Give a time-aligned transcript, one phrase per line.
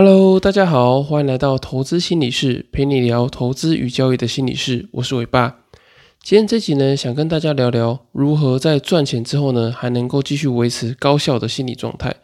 [0.00, 4.88] Hello，大家好，欢迎来到投资心理室，陪你聊投资与交易的心理室。
[4.92, 5.56] 我是伟爸。
[6.22, 12.14] 今天这集呢，想跟大家聊聊如何在赚钱之后呢，还能够继续维持高效的心理状态。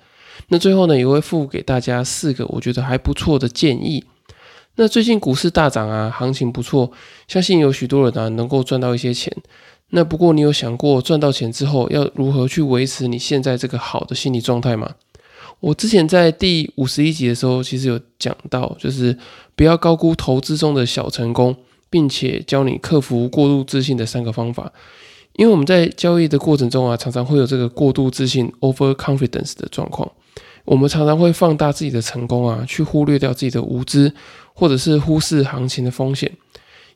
[0.50, 4.04] 那最后呢，也会附给大家四个我觉得还不错的建议。
[4.76, 6.92] 那最近股市大涨啊，行情不错，
[7.26, 9.36] 相信有许多人啊能够赚到一些钱。
[9.88, 14.94] 那不过你有想过赚到钱之后要如何去维持你现在这个好的心理状态吗？
[15.64, 19.16] 我之前在第五十一集的时候，其实有讲到，就是
[19.56, 21.56] 不要高估投资中的小成功，
[21.88, 24.70] 并且教你克服过度自信的三个方法。
[25.36, 30.06] 因为我们在交易的过程中啊，常常会有这个过度自信 （over confidence） 的状况。
[30.66, 34.12] 我们常常会放大自己的成功啊，去忽略掉自己的无知，
[34.52, 36.30] 或者是忽视行情的风险。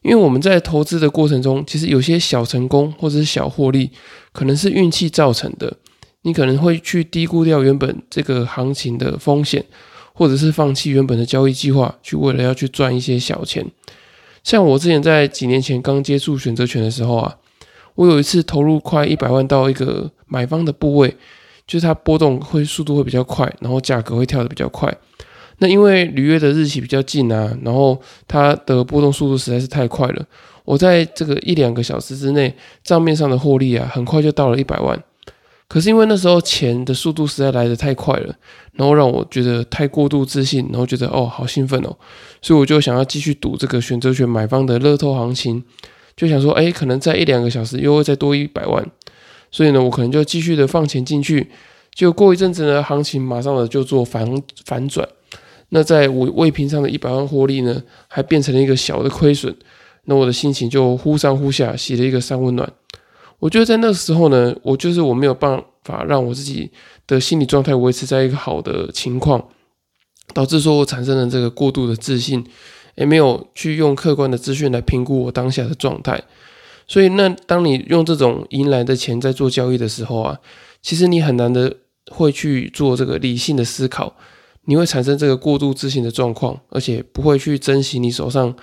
[0.03, 3.91] 因为我们在投资的过程中，其实有些小成功或者是小获利，
[4.33, 5.75] 可能是运气造成的。
[6.23, 9.65] 你可能会去低估掉原本这个行情的风险，
[10.13, 13.65] 或者是放弃原本的交易计划，去为了要去赚一些小钱。
[14.43, 17.37] 像我之前在几年前刚接触选择权的时候啊，
[17.95, 21.17] 我有一次投入快一百万到一个买方的部位，
[21.67, 24.93] 就是它波动会速度会比较快，然后价格会跳得比较快。
[25.59, 30.25] 那因为履约的日期比较近啊，然后它的波动速度实在是太快了，
[30.65, 35.03] 我在这个一两个小时之内账面上的获利啊，很快就到了一百万。
[35.69, 38.35] 可是因为那时候钱的速度实在来得太快了，
[38.73, 41.95] 然后让我觉得太过度自信，然后觉得哦好兴奋哦，
[42.41, 45.63] 所以我就想要继续赌这个选择权买方的乐透行情，
[46.17, 48.83] 就想说哎，可能在一两个小时又会再多一百万，
[49.51, 51.51] 所以呢，我可能就继续的放钱进去，
[51.93, 54.27] 就过一阵子呢，行情马上的就做反
[54.65, 55.07] 反转，
[55.69, 59.55] 那在我未平上的一百万获利呢，还变成了一个小的亏损，
[60.07, 62.73] 那我的心情就忽上忽下，洗了一个三温暖。
[63.39, 66.71] 我觉得在那个时候呢，我就是我没有办法让我自己
[67.07, 69.49] 的心理状态维持在一个好的情况，
[70.35, 72.45] 导致说我产生了这个过度的自信，
[72.97, 76.21] 也没有去用客观的资讯来评估我当下的状态。
[76.89, 80.39] 所以，那当你用这种迎来的钱在做交易的时候啊，
[80.83, 81.77] 其实你很难的
[82.11, 84.17] 会去做这个理性的思考，
[84.65, 88.57] 你会产生这个过度自信的状况，而且不会去珍惜你手上。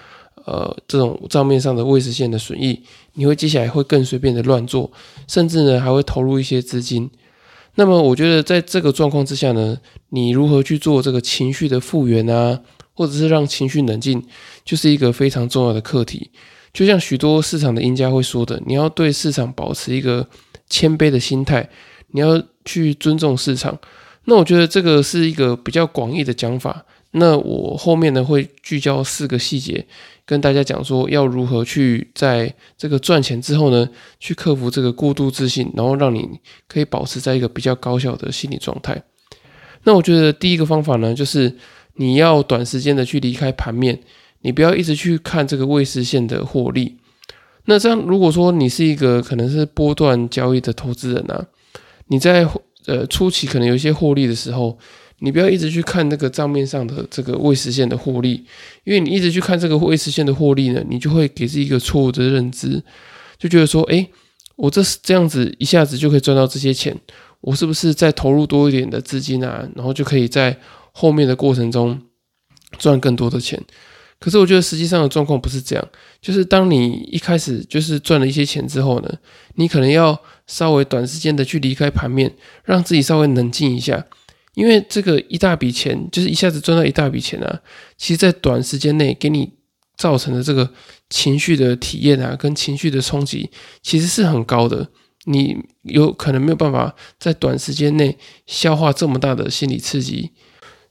[0.45, 2.81] 呃，这种账面上的未实现的损益，
[3.13, 4.91] 你会接下来会更随便的乱做，
[5.27, 7.09] 甚至呢还会投入一些资金。
[7.75, 9.77] 那么，我觉得在这个状况之下呢，
[10.09, 12.61] 你如何去做这个情绪的复原啊，
[12.93, 14.23] 或者是让情绪冷静，
[14.63, 16.31] 就是一个非常重要的课题。
[16.71, 20.27] 就像许多市场的赢家会说的，你要对市场保持一个
[20.69, 21.69] 谦卑的心态，
[22.11, 23.77] 你要去尊重市场。
[24.25, 26.85] 那我觉得这个是一个比较广义的讲法。
[27.17, 29.85] 那我后面呢会聚焦四个细节，
[30.25, 33.89] 跟大家讲说要如何去在这个赚钱之后呢，
[34.19, 36.27] 去克服这个过度自信，然后让你
[36.67, 39.01] 可以保持在一个比较高效的心理状态。
[39.85, 41.55] 那我觉得第一个方法呢，就是
[41.93, 43.97] 你要短时间的去离开盘面，
[44.41, 46.97] 你不要一直去看这个未实现的获利。
[47.63, 51.47] 那这样如果说你是一个可能是波段交易的投资人啊，
[52.07, 52.45] 你在
[52.87, 54.77] 呃初期可能有一些获利的时候。
[55.19, 58.45] 你不要一直去看那个账面上的这个未实现的获利，
[58.83, 62.83] 因为你一直去看这个未实现的获利呢，你就会给自己一个错误的认知，
[63.37, 64.07] 就觉得说，哎，
[64.57, 66.95] 我这是这样子一下子就可以赚到这些钱，
[67.39, 70.57] 我是不是再投入多一点的资金啊，然后就可以在
[70.91, 72.01] 后面的过程中
[72.77, 73.61] 赚更多的钱？
[74.19, 75.87] 可是我觉得实际上的状况不是这样，
[76.21, 79.09] 就是当你一开始就是赚了一些钱之后呢，
[79.55, 82.33] 你可能要稍微短时间的去离开盘面，
[82.63, 84.05] 让自己稍微冷静一下。
[84.55, 87.61] 因为这个一大笔钱，就是一下子赚到一大笔钱啊，
[87.97, 89.51] 其实，在短时间内给你
[89.97, 90.69] 造成的这个
[91.09, 93.51] 情绪的体验啊，跟情绪的冲击，
[93.83, 94.89] 其实是很高的。
[95.25, 100.31] 你有可能没有办法在短时间内消化这么大的心理刺激。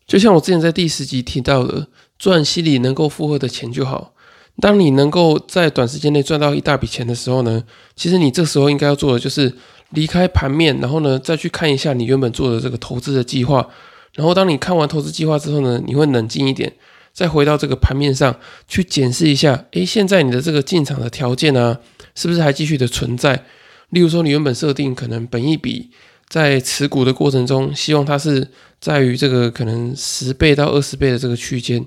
[0.06, 1.88] 就像我之前在第十集提到的，
[2.18, 4.14] 赚心理能够负荷的钱就好。
[4.60, 7.64] 当你能够在短时间内赚到一大笔钱的时候呢，
[7.96, 9.54] 其实你这时候应该要做的就是。
[9.94, 13.66] 离开盘面，然后呢，再去看一下你原本做的这个投资的计划。
[14.14, 16.72] 然后，当你看完投资计划之后呢，你会冷静一点，
[17.12, 18.36] 再回到这个盘面上
[18.68, 19.64] 去检视一下。
[19.72, 21.78] 诶，现在你的这个进场的条件啊，
[22.14, 23.44] 是不是还继续的存在？
[23.90, 25.90] 例如说，你原本设定可能本一笔
[26.28, 28.46] 在持股的过程中，希望它是
[28.80, 31.84] 在于这个可能十倍到二十倍的这个区间。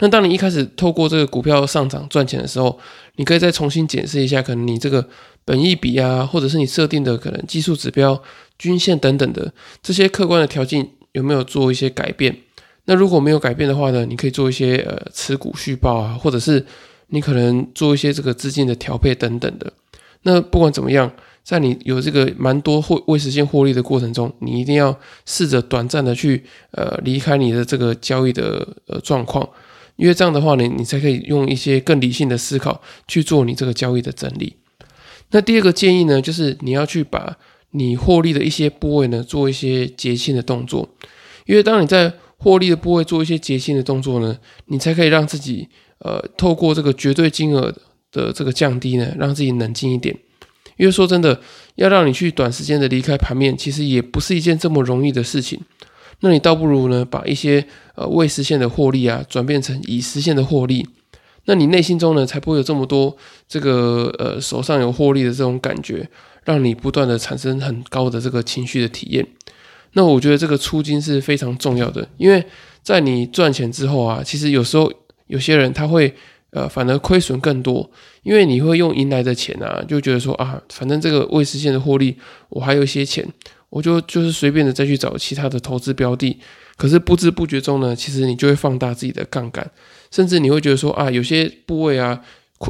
[0.00, 2.78] 那当你一开始透过这个股票上涨赚钱的时候，
[3.16, 5.06] 你可以再重新检视一下，可能你这个
[5.44, 8.20] 本益比啊，或者是你设定的可能技术指标、
[8.58, 9.52] 均线等等的
[9.82, 12.36] 这些客观的条件有没有做一些改变？
[12.86, 16.64] 那如果没有改变的话呢，你可以做一些呃持股续报啊，或者是
[17.08, 19.72] 你可能做一些这个资金的调配等等的。
[20.22, 21.10] 那不管怎么样，
[21.42, 26.42] 在你有这个蛮多获未实现获利的过程中，你一定要试着短暂的去
[26.72, 29.48] 呃离开你的这个交易的呃状况，
[29.96, 34.56] 因为这样的话呢，你才可以用一些更理性的思考去做你这个交易的整理。
[35.30, 37.36] 那第二个建议呢，就是你要去把
[37.70, 40.88] 你获利的一些部位呢做一些结清的动作，
[41.46, 45.68] 因为当你在获利的部位做一些结清的动作呢，你才可以让自己
[45.98, 47.74] 呃透过这个绝对金额
[48.12, 50.16] 的这个降低呢，让自己冷静一点。
[50.76, 51.40] 因为说真的，
[51.76, 55.60] 要让你去短时间的离开盘面，其实也不是一件这么容易的事情。
[56.20, 60.88] 那你倒不如呢，把一些呃未实现的获利啊，转变成已实现的获利。
[61.46, 63.14] 那你内心中呢，才不会有这么多
[63.46, 66.08] 这个呃手上有获利的这种感觉，
[66.44, 69.26] 让你不断的产生很高的这个情绪的体验。
[69.92, 72.42] 那我觉得这个出金是非常重要的，因为
[72.82, 74.90] 在你赚钱之后啊，其实有时候
[75.26, 76.14] 有些人他会
[76.50, 77.90] 呃反而亏损更多，
[78.22, 82.16] 因为你会用赢来的钱啊，就觉得说啊，反正这个未实现的获利，
[82.48, 83.24] 我还有一些钱，
[83.74, 86.38] 我就就是随便的再去找其他的投资标的。
[86.76, 89.68] 可是不知不觉中呢，其实你就会放大自己的杠杆，
[90.12, 92.20] 甚至你会觉得说啊，有些部位啊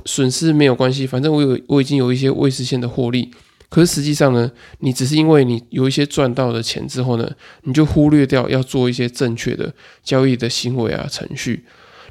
[0.06, 3.30] 损失没有关系，反正我有我已经有一些未实现的获利。
[3.68, 7.30] 可是实际上呢，你只是因为你有一些赚到的钱之后呢，
[7.64, 9.72] 你就忽略掉要做一些正确的
[10.02, 11.64] 交易的行为啊程序。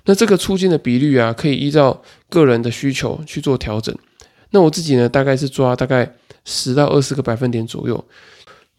[0.06, 3.96] 那这个出金的比率啊，可以依照个人的需求去做调整。
[4.52, 8.06] 那我自己呢，大概是抓大概十到二十个百分点左右。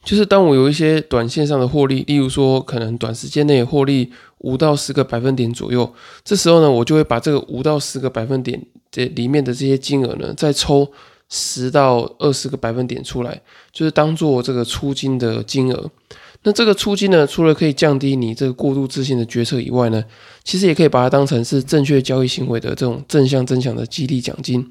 [0.04, 5.90] 就是当我有一些短线上的获利，例如说可能短时间内获利五到十个百分点左右，
[6.22, 8.60] 这时候呢，我就会把这个五到十个百分点
[8.90, 10.86] 这里面的这些金额呢，再抽
[11.30, 13.40] 十到二十个百分点出来，
[13.72, 15.90] 就是当做这个出金的金额。
[16.42, 20.04] 那这个出金呢，除了可以降低你这个过度自信的决策以外呢，
[20.44, 24.70] 其实也可以把它当成是正确交易行为的这种正向增强的激励奖金。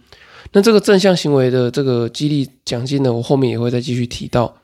[0.52, 4.56] 那这个正向行为的这个激励奖金呢，我后面也会再继续提到。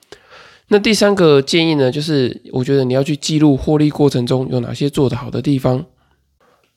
[0.71, 5.83] 那第三个建议呢，就是我觉得你要去记录获利过程中有哪些做得好的地方，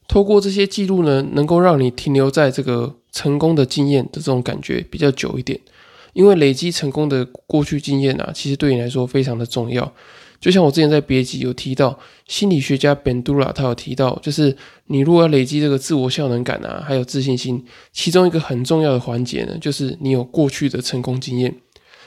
[0.09, 5.61] 透过这些记录呢，能够让你停留在这个成功的经验的这种感觉比较久一点，
[6.15, 9.93] 因为累积成功的过去经验啊，其实对你来说非常的重要。
[10.41, 14.57] 就像我之前在别集有提到，心理学家 Ben Dura 他有提到，就是
[14.87, 17.63] 你如果要累积这个自我效能感啊，还有自信心，
[17.93, 21.55] 其中一个很重要的环节呢，就是你有过去的成功经验。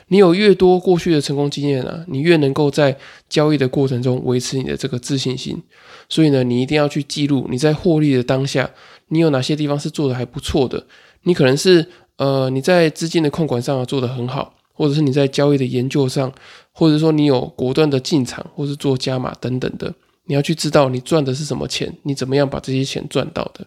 [0.08, 2.96] 你有越多过去的成功经验啊，你越能够在
[3.28, 5.62] 交易的过程中维持你的这个自信心。
[6.08, 8.70] 所以呢，你一定要去记录你在获利的当下，
[9.08, 10.86] 你有哪些地方是做的还不错的。
[11.24, 11.88] 你可能是
[12.18, 16.32] 呃你在资金的控管上做得很好，或者是你在交易的研究上，
[16.72, 19.92] 或者说你有果断的进场或是做加码等等的。
[20.26, 23.66] 你要去知道你赚的是什么钱，你怎么样把这些钱赚到的。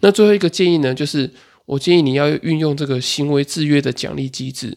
[0.00, 1.30] 那最后一个建议呢，就是
[1.66, 4.76] 我建议你要运用这个行为制约的奖励机制。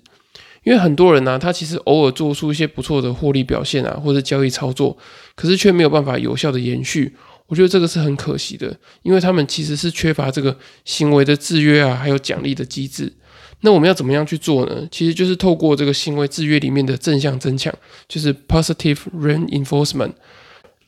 [0.66, 4.98] 因为很多人呢，他其实偶尔做出一些不错的获利表现啊，或者交易操作，
[5.36, 7.16] 可是却没有办法有效的延续。
[7.46, 13.14] 我觉得这个是很可惜的，因为他们其实是缺乏这个行为的制约啊，还有奖励的机制。
[13.62, 14.88] 那我们要怎么样去做呢？
[14.92, 17.72] 其实就是透过这个行为制约里面的正向增强，
[18.08, 20.14] 就是 positive reinforcement。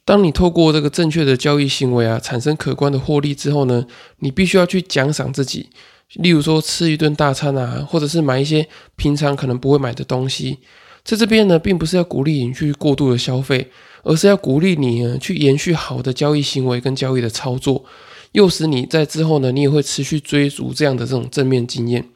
[0.03, 3.85] 当你透过这个正确的交易行为啊，产生可观的获利之后呢，
[4.19, 5.69] 你必须要去奖赏自己。
[6.15, 10.57] 例如说吃一顿大餐啊，或者是买一些平常可能不会买的东西，
[11.03, 13.69] 在这边呢，并不是要鼓励你去过度的消费，
[14.03, 17.83] 而是要鼓励你呢去延续好的交易行为跟交易的操作，
[18.31, 22.07] 诱使你在之后呢，你也会持续追逐这样的这种正面经验。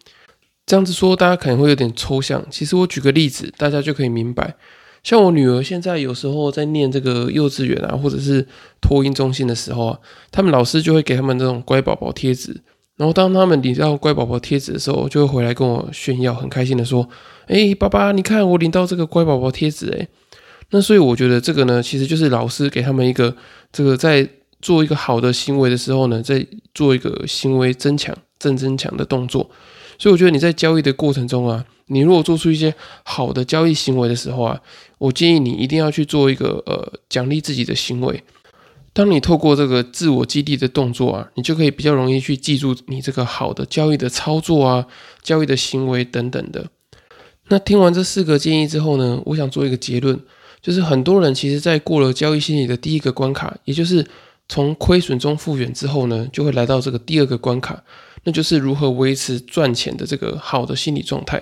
[0.66, 2.46] 这样子说，大家可能会有点抽象。
[2.50, 4.56] 其实我举个例子，大家就可以明白。
[5.04, 8.48] 像我女儿现在有时候在念这个幼稚园啊，或者是
[8.80, 10.00] 托婴中心的时候啊，
[10.32, 12.62] 他们老师就会给他们这种乖宝宝贴纸。
[13.02, 17.10] 然后当他们领到乖宝宝贴纸的时候，就会回来跟我炫耀，很开心的说
[17.50, 20.08] ：“哎，爸爸，你看我领到这个乖宝宝贴纸哎。”
[20.70, 23.36] 那所以我觉得这个呢，其实就是老师给他们一个
[23.74, 24.30] 这个在
[24.62, 29.50] 做一个好的行为的时候呢，在做一个行为增强、正增强的动作。
[29.98, 34.62] 所以我觉得你在交易的过程中啊，你如果做出一些好的交易行为的时候啊，
[35.00, 38.24] 我建议你一定要去做一个呃奖励自己的行为。
[38.94, 44.86] 当你透过这个自我激励的动作啊，你就可以比较容易去记住你这个好的交易的操作啊、
[45.24, 46.66] 交易的行为等等的。
[47.48, 50.20] 那听完这四个建议之后呢，我想做一个结论，
[50.62, 54.06] 就是很多人其实在过了交易心理的第一个关卡，也就是
[54.50, 57.82] 从亏损中复原之后呢，就会来到这个第二个关卡，
[58.26, 61.42] 那就是如何维持赚钱的这个好的心理状态。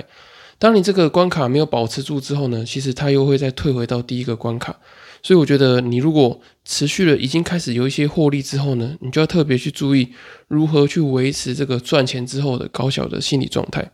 [0.60, 4.76] 当你这个关卡没有保持住之后呢，其实它又会再退回到第一个关卡。
[5.22, 10.08] 所以我觉得，你如果持续了已经开始有一些获利之后呢，你就要特别去注意
[10.48, 13.92] 如何去维持这个赚钱之后的高效的心理状态。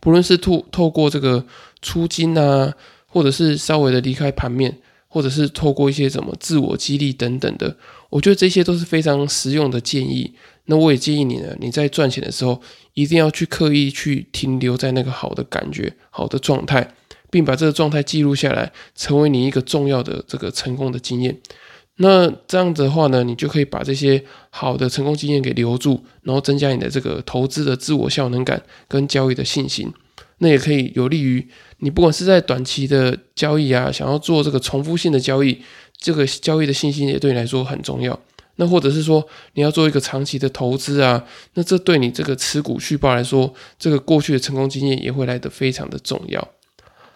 [0.00, 1.46] 不论是透透过这个
[1.80, 2.72] 出金啊，
[3.06, 7.76] 或者是稍微的离开盘面，或者是透过一些什么自我激励等等的，
[8.10, 10.32] 我觉得这些都是非常实用的建议。
[10.64, 12.60] 那我也建议你呢，你在赚钱的时候，
[12.94, 16.94] 一定要去刻意去停留在那个好的感觉、好的状态，
[17.32, 21.34] 并把这个状态记录下来，成为你一个重要的这个成功的经验。
[21.96, 29.90] 那这样子的话呢，你就可以把这些好的成功经验给留住，然后增加你的这个投资的自我效能感跟交易的信心。
[30.38, 31.48] 那也可以有利于
[31.78, 35.56] 你，不管是在短期的交易啊，想要做这个重复性的交易，
[35.96, 38.18] 这个交易的信心也对你来说很重要。
[38.56, 41.24] 那或者是说你要做一个长期的投资啊，
[41.54, 46.46] 那这对你这个持股续报来说，这个过去的成功经验也会来得非常的重要。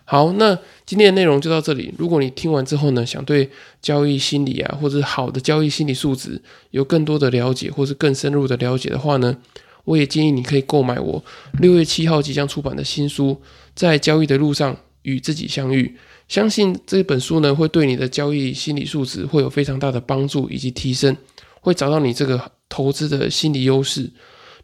[0.09, 1.93] 好，那今天的内容就到这里。
[1.99, 3.51] 如果你听完之后呢，想对
[3.83, 9.37] 交易心理啊，或者好的交易心理素质有更多的了解，或是更深入的了解的话呢，
[9.83, 11.25] 我也建议你可以购买我
[11.59, 13.31] 六月七号即将出版的新书
[13.75, 15.85] 《在交易的路上与自己相遇》。
[16.29, 21.17] 相信这本书呢，会对你的交易心理素质会有非常大的帮助以及提升，
[21.61, 24.09] 会找到你这个投资的心理优势。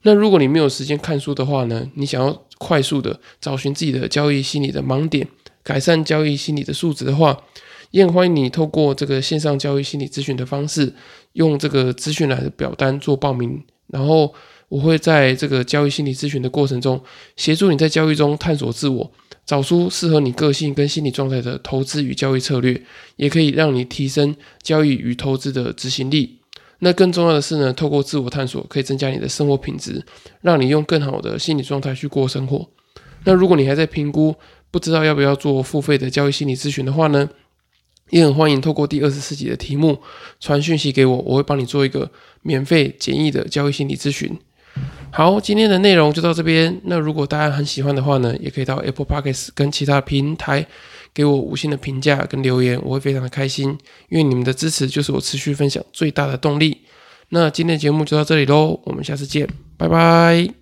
[0.02, 5.26] 那如果你没有时间看书的话呢，你想要快速的找寻自己的交易心理的盲点，
[5.62, 7.44] 改善交易心理的素质的话，
[7.92, 10.92] 也欢迎你透过这个线上交易心理咨询的方式，
[11.35, 14.35] 用这个资讯栏的表单做报名，然后
[14.68, 17.00] 我会在这个交易心理咨询的过程中，
[17.37, 19.12] 协助你在交易中探索自我，
[19.47, 22.82] 找出适合你个性跟心理状态的投资与交易策略，
[23.16, 26.38] 也可以让你提升交易与投资的执行力。
[26.85, 30.05] 那更重要的是呢，透过自我探索，可以增加你的生活品质，
[30.41, 32.69] 让你用更好的心理状态去过生活。
[33.23, 34.35] 那如果你还在评估，
[34.73, 37.29] 不知道要不要做付费的交易心理咨询的话呢，
[38.11, 40.01] 也很欢迎透过第二十四集的题目
[40.41, 42.11] 传讯息给我，我会帮你做一个
[42.43, 44.37] 免费简易的交易心理咨询。
[45.12, 46.81] 好，今天的内容就到这边。
[46.87, 50.67] 那如果大家很喜欢的话呢，也可以到 Apple Podcasts 跟其他平台。
[51.14, 53.76] 给我五星的评价跟留言，我会非常的开心，
[54.09, 56.78] 因为你们的支持就是我持续分享最大的动力。
[57.31, 60.62] 那今天的节目就到这里喽，我们下次见，拜拜。